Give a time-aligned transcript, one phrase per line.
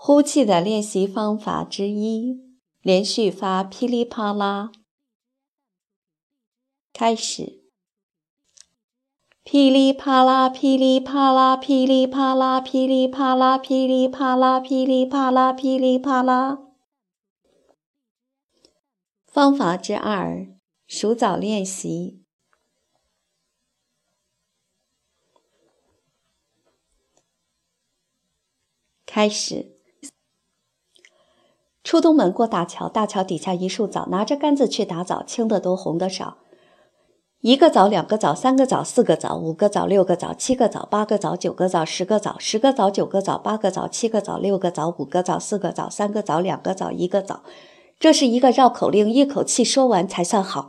[0.00, 2.40] 呼气的练习方法之一：
[2.82, 4.70] 连续发噼里啪啦。
[6.92, 7.64] 开始。
[9.42, 16.60] 噼里啪啦，噼里啪啦，噼里啪啦，噼里啪啦，噼里啪啦，噼里啪啦，噼里啪啦。
[19.26, 20.46] 方法之二：
[20.86, 22.22] 数枣练习。
[29.04, 29.77] 开始。
[31.88, 36.36] 出东门过大桥，大桥底下一树枣，拿着杆子去打枣，青的多，红的少。
[37.40, 47.40] 一个枣，两个枣，三个枣，四个枣，五个枣，六个枣，七个枣，八个枣，九个枣，十个枣，十个枣，九个枣，八个枣，七个枣，六个枣，五个枣，四个枣，三个枣，两个枣，一个枣。
[47.98, 50.68] 这是一个绕口令，一口气说完才算好。